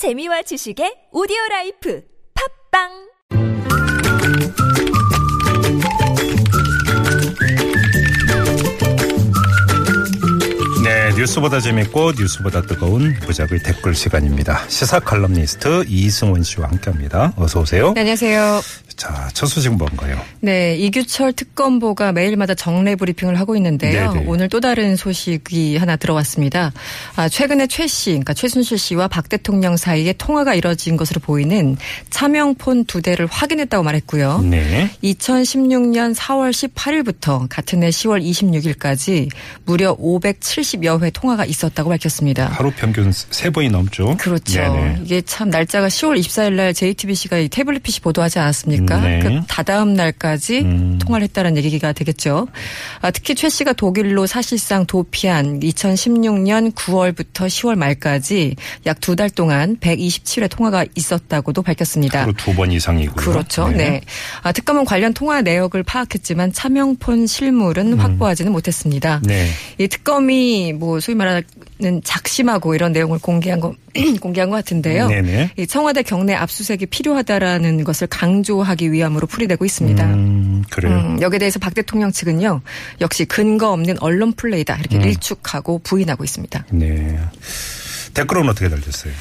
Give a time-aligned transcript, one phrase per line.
[0.00, 2.00] 재미와 지식의 오디오 life
[2.72, 2.88] 팟빵
[10.82, 14.66] 네, 뉴스보다 재밌고 뉴스보다 뜨거운 무적의 댓글 시간입니다.
[14.70, 17.34] 시사 칼럼니스트 이승원 씨와 함께합니다.
[17.36, 17.92] 어서 오세요.
[17.92, 18.62] 네, 안녕하세요.
[19.00, 20.20] 자, 첫 소식 뭔가요?
[20.40, 24.12] 네, 이규철 특검보가 매일마다 정례 브리핑을 하고 있는데요.
[24.12, 24.26] 네네.
[24.28, 26.70] 오늘 또 다른 소식이 하나 들어왔습니다.
[27.16, 31.78] 아, 최근에 최 씨, 그러니까 최순실 씨와 박 대통령 사이에 통화가 이뤄진 것으로 보이는
[32.10, 34.42] 차명폰 두 대를 확인했다고 말했고요.
[34.42, 34.90] 네.
[35.02, 39.30] 2016년 4월 18일부터 같은 해 10월 26일까지
[39.64, 42.48] 무려 570여 회 통화가 있었다고 밝혔습니다.
[42.48, 44.18] 하루 평균 세 번이 넘죠?
[44.18, 44.60] 그렇죠.
[44.60, 45.00] 네네.
[45.04, 48.89] 이게 참 날짜가 10월 24일 날 JTBC가 이 태블릿 PC 보도하지 않았습니까?
[48.98, 49.18] 네.
[49.20, 50.98] 그 다다음 날까지 음.
[51.00, 52.48] 통화를 했다는 얘기가 되겠죠.
[53.00, 59.76] 아, 특히 최 씨가 독일로 사실상 도피한 2016년 9월부터 10월 말까지 약 두 달 동안
[59.78, 62.22] 127회 통화가 있었다고도 밝혔습니다.
[62.22, 63.14] 하루 두 번 이상이고요.
[63.16, 63.68] 그렇죠.
[63.68, 64.00] 네.
[64.42, 69.16] 아, 특검은 관련 통화 내역을 파악했지만 차명폰 실물은 확보하지는 못했습니다.
[69.24, 69.28] 음.
[69.28, 69.46] 네.
[69.78, 71.42] 이 특검이 뭐 소위 말하는
[72.04, 73.74] 작심하고 이런 내용을 공개한 거
[74.20, 75.08] 공개한 것 같은데요.
[75.08, 75.50] 네네.
[75.58, 80.04] 이 청와대 경내 압수수색이 필요하다라는 것을 강조하기 위함으로 풀이되고 있습니다.
[80.06, 80.96] 음, 그래요.
[80.96, 82.60] 음, 여기에 대해서 박 대통령 측은요
[83.00, 85.02] 역시 근거 없는 언론 플레이다 이렇게 음.
[85.02, 86.66] 일축하고 부인하고 있습니다.
[86.72, 87.18] 네.
[88.14, 89.12] 댓글은 어떻게 달렸어요?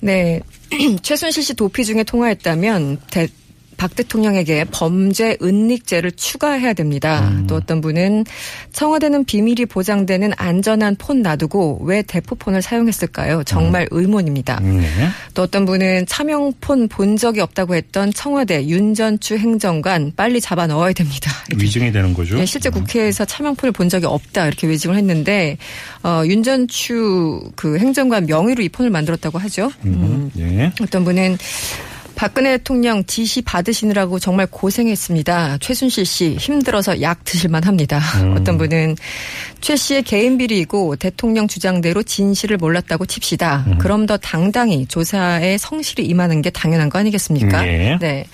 [0.00, 0.40] 네.
[1.02, 3.28] 최순실 씨 도피 중에 통화했다면 대-
[3.76, 7.28] 박 대통령에게 범죄 은닉죄를 추가해야 됩니다.
[7.28, 7.46] 음.
[7.46, 8.24] 또 어떤 분은
[8.72, 13.44] 청와대는 비밀이 보장되는 안전한 폰 놔두고 왜 대포폰을 사용했을까요?
[13.44, 14.60] 정말 의문입니다.
[14.60, 14.88] 네.
[15.34, 21.30] 또 어떤 분은 차명폰 본 적이 없다고 했던 청와대 윤전추 행정관 빨리 잡아 넣어야 됩니다.
[21.54, 22.36] 위증이 되는 거죠?
[22.36, 25.58] 네, 실제 국회에서 차명폰을 본 적이 없다 이렇게 외증을 했는데
[26.02, 29.70] 어, 윤전추 그 행정관 명의로 이 폰을 만들었다고 하죠.
[29.84, 30.72] 음, 예.
[30.80, 31.36] 어떤 분은
[32.16, 35.58] 박근혜 대통령 지시 받으시느라고 정말 고생했습니다.
[35.58, 38.00] 최순실 씨 힘들어서 약 드실만 합니다.
[38.34, 38.96] 어떤 분은
[39.60, 43.66] 최 씨의 개인 비리이고 대통령 주장대로 진실을 몰랐다고 칩시다.
[43.78, 47.62] 그럼 더 당당히 조사에 성실히 임하는 게 당연한 거 아니겠습니까?
[47.62, 47.98] 네.
[48.00, 48.26] 네.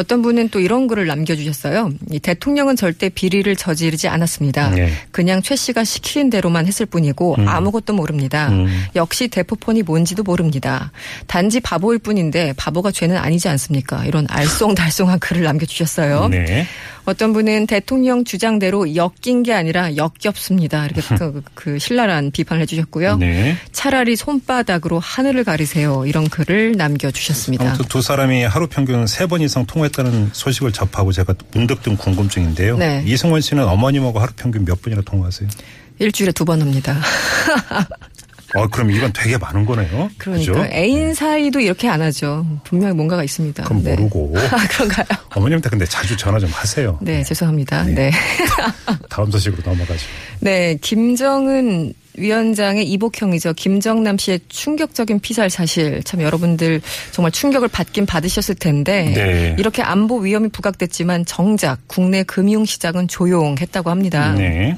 [0.00, 1.90] 어떤 분은 또 이런 글을 남겨주셨어요.
[2.10, 4.70] 이 대통령은 절대 비리를 저지르지 않았습니다.
[4.70, 4.90] 네.
[5.10, 8.48] 그냥 최 씨가 시키는 대로만 했을 뿐이고 아무것도 모릅니다.
[8.48, 8.66] 음.
[8.96, 10.90] 역시 대포폰이 뭔지도 모릅니다.
[11.26, 14.06] 단지 바보일 뿐인데 바보가 죄는 아니지 않습니까?
[14.06, 16.28] 이런 알쏭달쏭한 글을 남겨주셨어요.
[16.28, 16.66] 네.
[17.04, 20.86] 어떤 분은 대통령 주장대로 엮인 게 아니라 역겹습니다.
[20.86, 23.16] 이렇게 그, 그 신랄한 비판을 해주셨고요.
[23.16, 23.56] 네.
[23.72, 26.04] 차라리 손바닥으로 하늘을 가리세요.
[26.06, 27.64] 이런 글을 남겨주셨습니다.
[27.66, 32.76] 아무튼 두 사람이 하루 평균 세 번 이상 통화했다는 소식을 접하고 제가 문득 든 궁금증인데요.
[32.78, 33.02] 네.
[33.06, 35.48] 이승원 씨는 어머님하고 하루 평균 몇 번이나 통화하세요?
[36.00, 36.98] 일주일에 두 번 합니다.
[38.54, 40.10] 어, 그럼 이건 되게 많은 거네요.
[40.18, 40.66] 그러니까 그죠?
[40.72, 42.46] 애인 사이도 이렇게 안 하죠.
[42.64, 43.64] 분명히 뭔가가 있습니다.
[43.64, 43.90] 그럼 네.
[43.90, 44.34] 모르고.
[44.50, 45.06] 아, 그런가요?
[45.34, 46.98] 어머님한테 근데 자주 전화 좀 하세요.
[47.00, 47.84] 네, 죄송합니다.
[47.84, 48.10] 네.
[49.08, 50.00] 다음 소식으로 넘어가죠.
[50.40, 53.54] 네, 김정은 위원장의 이복형이죠.
[53.54, 56.80] 김정남 씨의 충격적인 피살 사실 참 여러분들
[57.12, 59.56] 정말 충격을 받긴 받으셨을 텐데 네.
[59.58, 64.34] 이렇게 안보 위험이 부각됐지만 정작 국내 금융 시장은 조용했다고 합니다.
[64.34, 64.76] 네.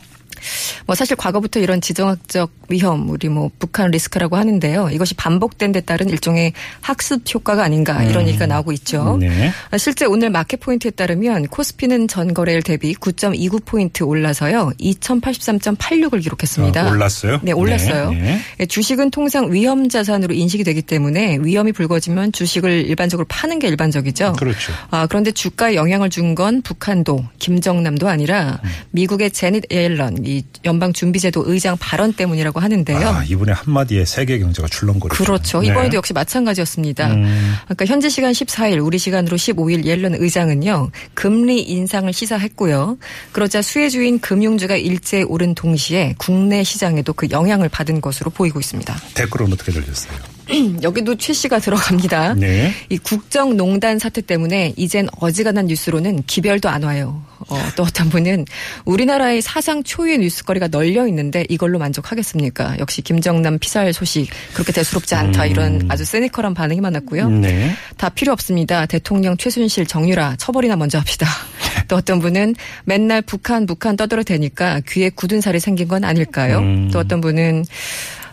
[0.86, 4.90] 뭐 사실 과거부터 이런 지정학적 위험, 우리 뭐 북한 리스크라고 하는데요.
[4.90, 9.18] 이것이 반복된 데 따른 일종의 학습 효과가 아닌가 이런 얘기가 나오고 있죠.
[9.20, 9.52] 네.
[9.70, 14.72] 아, 실제 오늘 마켓 포인트에 따르면 코스피는 전 거래일 대비 9.29 포인트 올라서요.
[14.80, 16.82] 2083.86을 기록했습니다.
[16.82, 17.38] 아, 올랐어요?
[17.42, 18.10] 네, 올랐어요.
[18.10, 18.40] 네, 네.
[18.60, 24.34] 예, 주식은 통상 위험 자산으로 인식이 되기 때문에 위험이 불거지면 주식을 일반적으로 파는 게 일반적이죠.
[24.38, 24.72] 그렇죠.
[24.90, 28.70] 아, 그런데 주가에 영향을 준 건 북한도 김정남도 아니라 음.
[28.92, 33.08] 미국의 재닛 옐런 이 연방 준비제도 의장 발언 때문이라고 하는데요.
[33.08, 35.22] 아, 이분의 한마디에 세계 경제가 출렁거리죠.
[35.22, 35.60] 그렇죠.
[35.60, 35.68] 네.
[35.68, 37.12] 이번에도 역시 마찬가지였습니다.
[37.12, 37.54] 음.
[37.64, 42.98] 그러니까 현지 시간 14일, 우리 시간으로 15일 옐런 의장은요, 금리 인상을 시사했고요.
[43.32, 48.94] 그러자 수혜주인 금융주가 일제히 오른 동시에 국내 시장에도 그 영향을 받은 것으로 보이고 있습니다.
[49.14, 50.31] 댓글은 어떻게 들렸어요?
[50.82, 52.34] 여기도 최 씨가 들어갑니다.
[52.34, 52.72] 네.
[52.88, 57.22] 이 국정농단 사태 때문에 이젠 어지간한 뉴스로는 기별도 안 와요.
[57.48, 58.44] 어, 또 어떤 분은
[58.84, 62.78] 우리나라의 사상 초유의 뉴스거리가 널려 있는데 이걸로 만족하겠습니까?
[62.78, 67.28] 역시 김정남 피살 소식 그렇게 대수롭지 않다 이런 아주 세니컬한 반응이 많았고요.
[67.28, 67.72] 네.
[67.96, 68.86] 다 필요 없습니다.
[68.86, 71.26] 대통령 최순실 정유라 처벌이나 먼저 합시다.
[71.88, 72.54] 또 어떤 분은
[72.84, 76.58] 맨날 북한 북한 떠들어 대니까 귀에 굳은 살이 생긴 건 아닐까요?
[76.58, 76.90] 음.
[76.92, 77.64] 또 어떤 분은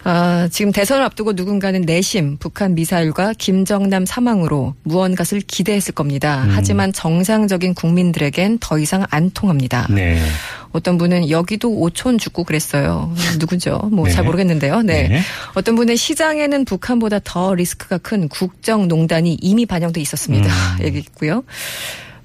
[0.04, 6.44] 아, 지금 대선을 앞두고 누군가는 내심 북한 미사일과 김정남 사망으로 무언가를 기대했을 겁니다.
[6.46, 6.52] 음.
[6.54, 9.88] 하지만 정상적인 국민들에겐 더 이상 안 통합니다.
[9.90, 10.22] 네.
[10.72, 13.14] 어떤 분은 여기도 5촌 죽고 그랬어요.
[13.40, 13.90] 누구죠?
[13.92, 14.14] 뭐 네.
[14.14, 14.82] 잘 모르겠는데요.
[14.84, 15.08] 네.
[15.08, 15.22] 네.
[15.56, 20.48] 어떤 분은 시장에는 북한보다 더 리스크가 큰 국정농단이 이미 반영돼 있었습니다.
[20.48, 20.84] 음.
[20.86, 21.44] 얘기했고요.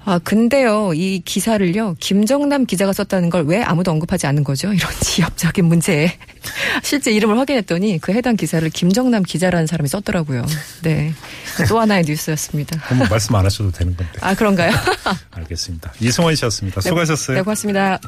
[0.07, 4.71] 아, 근데요, 이 기사를요, 김정남 기자가 썼다는 걸 왜 아무도 언급하지 않는 거죠?
[4.73, 6.17] 이런 지엽적인 문제에.
[6.83, 10.45] 실제 이름을 확인했더니 그 해당 기사를 김정남 기자라는 사람이 썼더라고요.
[10.83, 11.13] 네.
[11.67, 12.79] 또 하나의 뉴스였습니다.
[12.95, 14.11] 뭐 말씀 안 하셔도 되는 건데.
[14.21, 14.71] 아, 그런가요?
[15.31, 15.93] 알겠습니다.
[15.99, 16.81] 이승원 씨였습니다.
[16.81, 17.37] 수고하셨어요.
[17.37, 17.99] 네, 고맙습니다.